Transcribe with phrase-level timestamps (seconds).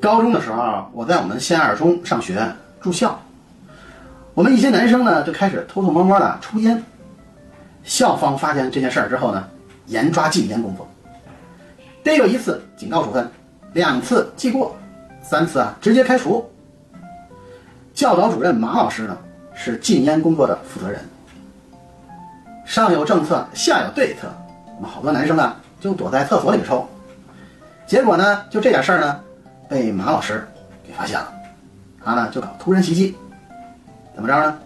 [0.00, 2.40] 高中的时候，我在我们县二中上学
[2.80, 3.20] 住校，
[4.32, 6.82] 我们一些男生呢就开始偷偷摸摸的抽烟。
[7.82, 9.48] 校方发现这件事儿之后呢，
[9.86, 10.86] 严抓禁烟工作，
[12.04, 13.28] 逮个一次警告处分，
[13.72, 14.76] 两次记过，
[15.22, 16.48] 三次啊直接开除。
[17.92, 19.18] 教导主任马老师呢
[19.54, 21.00] 是禁烟工作的负责人。
[22.64, 24.28] 上有政策，下有对策，
[24.76, 26.86] 我们好多男生呢就躲在厕所里抽，
[27.86, 29.20] 结果呢就这点事儿呢。
[29.68, 30.46] 被马老师
[30.86, 31.32] 给发现了，
[32.02, 33.16] 他呢就搞突然袭击，
[34.14, 34.58] 怎么着呢？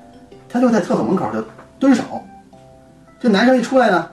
[0.48, 1.44] 他就在厕所门口就
[1.78, 2.02] 蹲守，
[3.18, 4.08] 这男生一出来呢，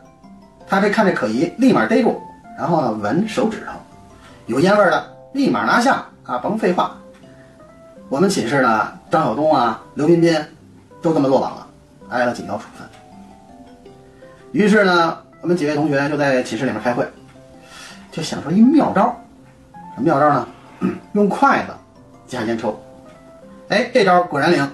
[0.67, 2.19] 他这看着可疑，立马逮住，
[2.57, 3.73] 然后呢闻手指头，
[4.47, 6.37] 有烟味的，立马拿下啊！
[6.39, 6.95] 甭废话，
[8.07, 10.43] 我们寝室呢张晓东啊、刘彬彬
[11.01, 11.67] 都这么落网了，
[12.09, 12.87] 挨了警告处分。
[14.51, 17.07] 于是呢，我们几位同学就在寝室里面开会，
[18.11, 19.15] 就想出一妙招，
[19.95, 20.47] 什么妙招呢？
[21.13, 21.73] 用筷子
[22.27, 22.79] 夹烟抽，
[23.69, 24.71] 哎，这招果然灵。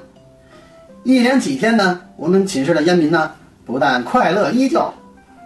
[1.04, 3.32] 一连几天呢，我们寝室的烟民呢，
[3.66, 4.92] 不但快乐依旧，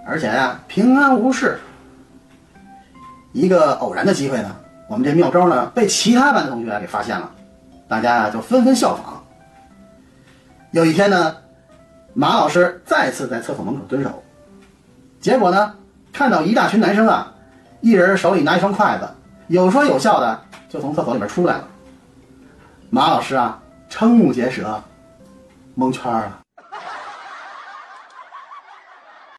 [0.07, 1.59] 而且呀平安无事。
[3.33, 4.55] 一个偶然的机会呢，
[4.87, 7.29] 我们这妙招呢被其他班的同学给发现了，
[7.87, 9.21] 大家呀就纷纷效仿。
[10.71, 11.35] 有一天呢，
[12.13, 14.23] 马老师再次在厕所门口蹲守，
[15.19, 15.73] 结果呢，
[16.11, 17.33] 看到一大群男生啊，
[17.81, 19.07] 一人手里拿一双筷子，
[19.47, 20.41] 有说有笑的。
[20.69, 21.67] 就从厕所里面出来了，
[22.91, 24.79] 马老师啊，瞠目结舌，
[25.73, 26.39] 蒙圈了。